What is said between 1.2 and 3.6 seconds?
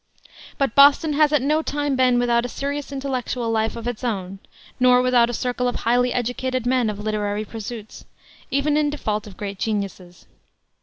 at no time been without a serious intellectual